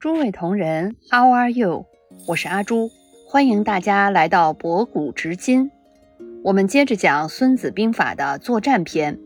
[0.00, 1.84] 诸位同仁，How are you？
[2.26, 2.90] 我是阿朱，
[3.28, 5.70] 欢迎大家来到博古直今。
[6.42, 9.18] 我们接着讲《孙子兵法》的作战篇。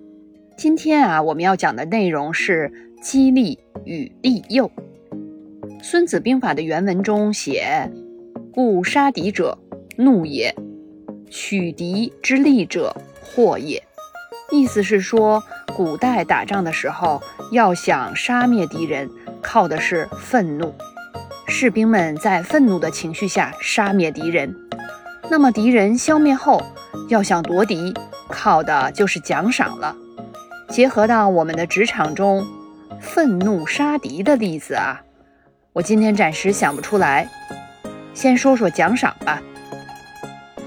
[0.57, 4.69] 今天啊，我们要讲的内容是激励与利诱。
[5.81, 7.89] 《孙子兵法》的原文中写
[8.53, 9.57] ：“故杀敌者，
[9.97, 10.53] 怒也；
[11.31, 13.81] 取敌之利者，祸也。”
[14.51, 15.41] 意思是说，
[15.77, 17.23] 古代打仗的时候，
[17.53, 19.09] 要想杀灭敌人，
[19.45, 20.75] 靠的是愤怒。
[21.47, 24.57] 士兵们在愤怒的情绪下杀灭敌人，
[25.31, 26.61] 那么敌人消灭后，
[27.09, 27.95] 要想夺敌，
[28.29, 29.95] 靠的就是奖赏了。
[30.71, 32.45] 结合到我们的职场中，
[33.01, 35.03] 愤怒杀敌的例子啊，
[35.75, 37.29] 我今天暂时想不出来。
[38.15, 39.43] 先说说奖赏吧。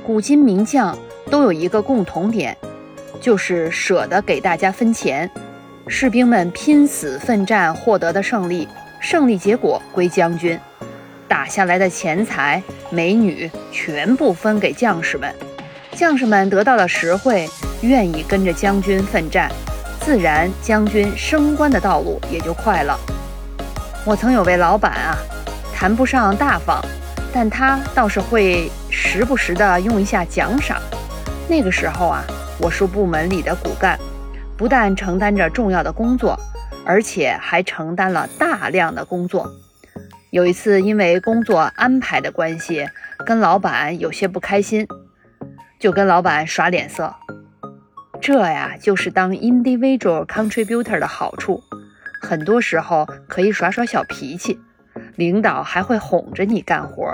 [0.06, 0.98] 古今名将
[1.30, 2.56] 都有一个共同点。
[3.20, 5.28] 就是舍得给大家分钱，
[5.90, 8.68] 士兵们拼死奋战获得的胜利，
[9.00, 10.60] 胜利结果归将军，
[11.28, 15.34] 打下来的钱财、美女全部分给将士们，
[15.94, 17.50] 将士们得到了实惠，
[17.82, 19.50] 愿意跟着将军奋战，
[20.02, 23.00] 自然将军升官的道路也就快了。
[24.06, 25.18] 我曾有位老板啊，
[25.74, 26.84] 谈不上大方，
[27.34, 30.82] 但他倒是会时不时的用一下奖赏，
[31.48, 32.24] 那个时候啊。
[32.60, 34.00] 我是部门里的骨干，
[34.58, 36.38] 不但承担着重要的工作，
[36.86, 39.48] 而且还承担了大量的工作。
[40.32, 42.86] 有一次，因为工作安排的关系，
[43.26, 44.88] 跟老板有些不开心，
[45.80, 47.16] 就跟老板耍脸色。
[48.20, 51.62] 这呀，就是当 individual contributor 的好处，
[52.22, 54.60] 很多时候可以耍耍小脾气，
[55.16, 57.14] 领导还会哄着你干活。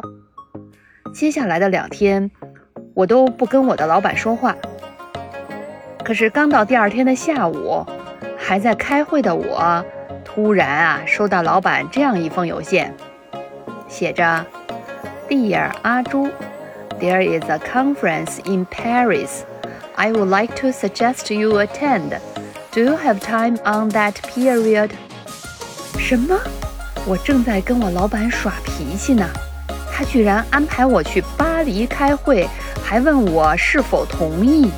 [1.13, 2.31] 接下来的两天，
[2.95, 4.55] 我都不跟我的老板说话。
[6.03, 7.85] 可是刚到第二天的下午，
[8.37, 9.83] 还在开会的我，
[10.25, 12.93] 突然啊收到老板这样一封邮件，
[13.87, 14.45] 写着
[15.29, 16.27] ：“Dear 阿朱
[16.99, 19.43] ，There is a conference in Paris.
[19.95, 22.19] I would like to suggest you attend.
[22.73, 24.89] Do you have time on that period？”
[25.97, 26.37] 什么？
[27.05, 29.25] 我正在跟我老板耍脾气呢，
[29.89, 32.45] 他居然安排我去巴黎开会，
[32.83, 34.69] 还问我是否同意。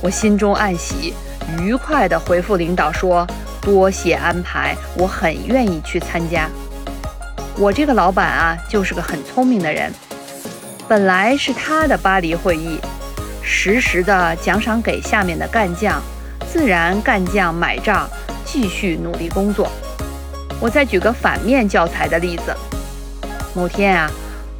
[0.00, 1.12] 我心中暗喜，
[1.60, 3.26] 愉快地回复领导说
[3.60, 6.48] ：“多谢安排，我很愿意去参加。”
[7.58, 9.92] 我这个老板啊，就是个很聪明的人。
[10.86, 12.78] 本来是他的巴黎会议，
[13.42, 16.00] 实时的奖赏给下面的干将，
[16.50, 18.08] 自然干将买账，
[18.44, 19.68] 继续努力工作。
[20.60, 22.54] 我再举个反面教材的例子：
[23.52, 24.08] 某天啊，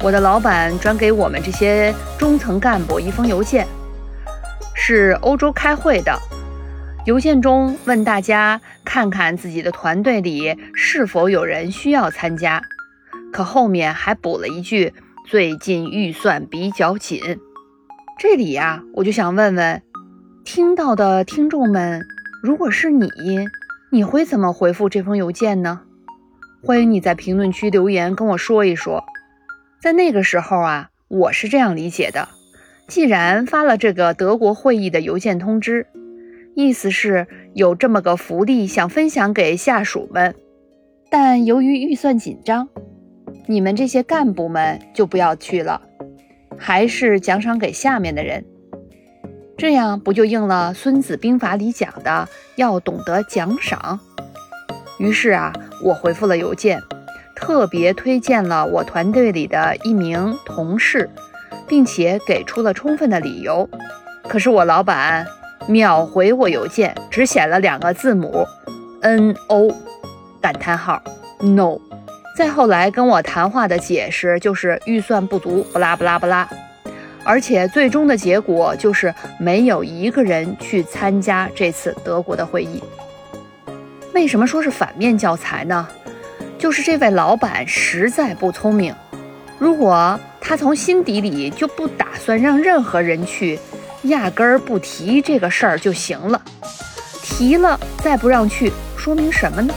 [0.01, 3.65] 我的老板转给我们这些中层干部一封邮件。
[4.91, 6.17] 是欧洲开会的
[7.05, 12.63] 邮件中问大家看看自己的团队里是否有人需要参加，
[13.31, 14.91] 可后面还补了一句
[15.27, 17.21] 最近预算比较紧。
[18.17, 19.79] 这里呀，我就想问问
[20.43, 22.01] 听到的听众们，
[22.41, 23.07] 如果是你，
[23.91, 25.81] 你会怎么回复这封邮件呢？
[26.63, 29.03] 欢迎你在评论区留言跟我说一说。
[29.79, 32.27] 在那个时候啊，我是这样理解的。
[32.89, 35.85] 既然发了这个德国会议的邮件通知，
[36.55, 40.33] 意思是有这么个福利想分享给下属们，
[41.11, 42.67] 但由于预算紧张，
[43.45, 45.83] 你们这些干部们就不要去了，
[46.57, 48.43] 还是奖赏给下面的人，
[49.55, 53.99] 这样不就应了《孙子兵法》里讲的要懂得奖赏？
[54.97, 56.81] 于是啊，我回复了邮件，
[57.35, 61.07] 特别推荐了我团队里的一名同事。
[61.69, 63.69] 并且给出了充分的理由，
[64.27, 65.25] 可是我老板
[65.67, 68.45] 秒回我邮件，只写了两个字母
[69.01, 69.71] “n o”，
[70.41, 71.01] 感叹号
[71.39, 71.77] “no”。
[72.35, 76.49] 再后来跟我谈话的解释就是预算不足，不拉不拉不拉。
[77.25, 82.81] 而且最终的结果就是没有一个人去参加这次德国的会议。
[84.13, 85.87] 为什么说是反面教材呢？
[86.57, 88.95] 就是这位老板实在不聪明。
[89.57, 93.59] 如果他从心底里就不打算让任何人去，
[94.03, 96.41] 压根儿不提这个事儿就行了。
[97.21, 99.73] 提了再不让去，说明什么呢？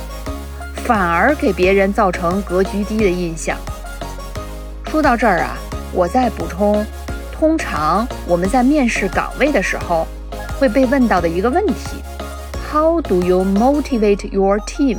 [0.85, 3.57] 反而给别人造成格局低的印象。
[4.91, 5.57] 说到这儿啊，
[5.93, 6.85] 我再补充，
[7.31, 10.07] 通常我们在面试岗位的时候
[10.59, 11.75] 会被问到的一个问题
[12.71, 14.99] ：How do you motivate your team？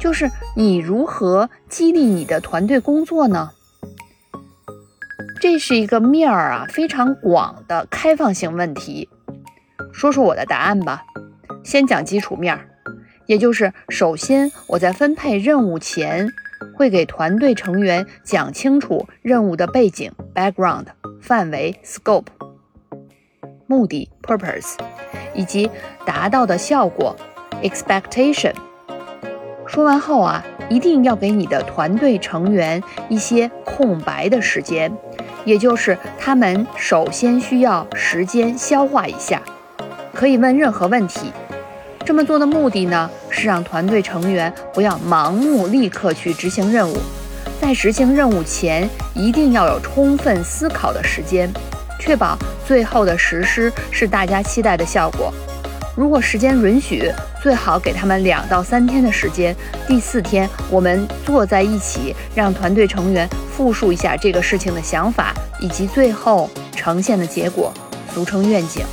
[0.00, 3.50] 就是你如何激励你的团队工作呢？
[5.40, 9.08] 这是一个面儿啊非常广的开放性问题。
[9.92, 11.04] 说说我的答案吧。
[11.64, 12.68] 先讲基础面儿，
[13.26, 16.30] 也就是首先我在分配任务前
[16.74, 20.86] 会给团队成员讲清楚任务的背景 （background）、
[21.20, 22.26] 范围 （scope）、
[23.66, 24.76] 目的 （purpose）
[25.34, 25.70] 以及
[26.06, 27.14] 达到的效果
[27.62, 28.54] （expectation）。
[29.66, 34.90] 说完后啊，一定要给你的团队成员一些空白的时间，
[35.48, 39.40] 也就是他们首先需要时间消化一下，
[40.12, 41.32] 可以问任何问题。
[42.04, 46.98] 这么做的目的呢，是让团队成员不要盲目立刻去执行任务，
[47.62, 51.50] 在执行任务前一定要有充分思考的时间，
[51.98, 52.36] 确保
[52.66, 55.32] 最后的实施是大家期待的效果。
[55.96, 57.10] 如果时间允许，
[57.42, 59.54] 最好给他们两到三天的时间。
[59.86, 67.72] 第四天，我们坐在一起，让团队成员复述一下这个事情的想法以及最后呈现的结果，
[68.12, 68.84] 俗称愿景。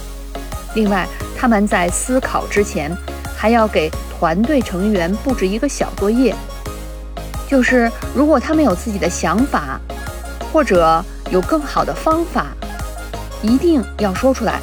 [0.75, 1.07] 另外，
[1.38, 2.92] 他们在思考之前，
[3.36, 6.36] 还要给团队成员布置一个小作业，
[7.48, 9.80] 就是如果他们有自己的想法，
[10.51, 12.48] 或者有更好的方法，
[13.41, 14.59] 一定要说出来，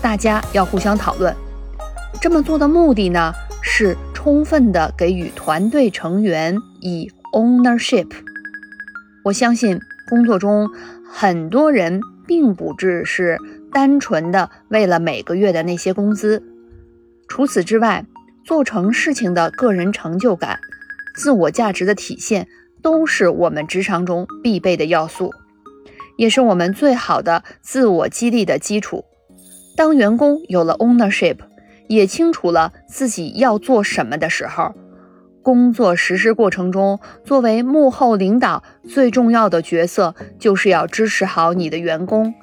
[0.00, 1.34] 大家要互相讨论。
[2.20, 3.32] 这么做的目的呢，
[3.62, 8.08] 是充分的给予团队成员以 ownership。
[9.24, 9.78] 我相信
[10.08, 10.68] 工作中
[11.08, 13.38] 很多人并不只是。
[13.72, 16.42] 单纯的为了每个月的那些工资，
[17.28, 18.06] 除此之外，
[18.42, 20.60] 做成事情的个人成就感、
[21.14, 22.48] 自我价值的体现，
[22.80, 25.34] 都是我们职场中必备的要素，
[26.16, 29.04] 也是我们最好的自我激励的基础。
[29.76, 31.36] 当员工有了 ownership，
[31.88, 34.74] 也清楚了自己要做什么的时候，
[35.42, 42.34] 工作实施过程中，作为幕后领导，最重要的角色就是要支持好你的员工。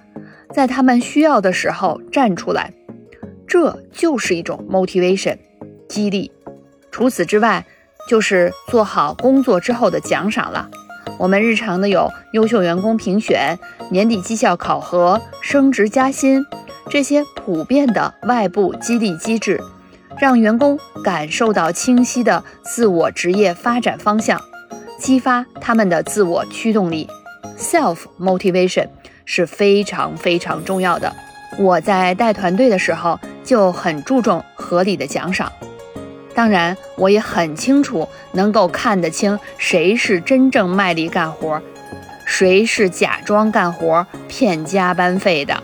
[0.51, 2.71] 在他们需要的时候站出来，
[3.47, 5.37] 这就是一种 motivation
[5.89, 6.31] 激励。
[6.91, 7.65] 除此之外，
[8.07, 10.69] 就是做好工作之后的奖赏了。
[11.17, 13.57] 我们日常的有优秀员工评选、
[13.89, 16.43] 年底绩效考核、升职加薪
[16.89, 19.61] 这些普遍的外部激励机制，
[20.19, 24.39] 让员工感受到清晰的自我职业发展方向，
[24.99, 27.09] 激发他们的自我驱动力
[27.57, 28.87] self motivation。
[29.25, 31.15] 是非常非常重要的。
[31.57, 35.49] 我在带团队的时候就很注重合理的奖赏，
[36.35, 41.61] 当然我也很清楚能够看得清谁是真正卖力干活，
[42.25, 45.63] 谁是假装干活骗加班费的。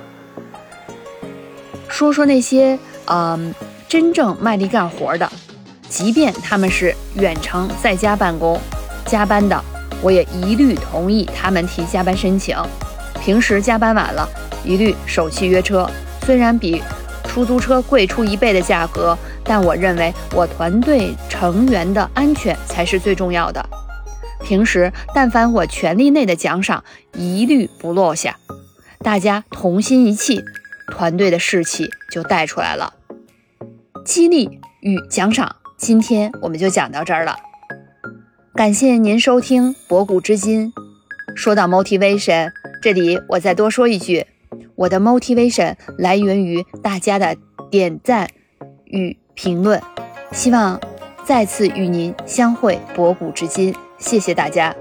[2.00, 3.54] 说说那些嗯
[3.90, 5.30] 真正卖力干活的，
[5.90, 8.58] 即便他们是远程在家办公
[9.06, 9.62] 加班的，
[10.02, 12.56] 我也一律同意他们提加班申请。
[13.22, 14.26] 平时加班晚了，
[14.64, 15.86] 一律首期约车。
[16.22, 16.82] 虽然比
[17.28, 23.62] 出租车贵出一倍的价格，但我认为我团队成员的安全才是最重要的。
[24.42, 26.82] 平时但凡我权力内的奖赏，
[27.18, 28.38] 一律不落下。
[29.00, 30.42] 大家同心一气，
[30.90, 32.94] 团队的士气就带出来了。
[34.04, 37.38] 激励与奖赏，今天我们就讲到这儿了。
[38.56, 40.74] 感谢您收听博古知今。
[41.36, 42.52] 说到 motivation。
[42.82, 44.26] 这里我再多说一句，
[44.76, 47.36] 我的 motivation 来源于大家的
[47.70, 48.30] 点赞
[48.86, 49.82] 与评论，
[50.32, 50.80] 希望
[51.26, 54.74] 再次与您相会博古知今，谢谢大家。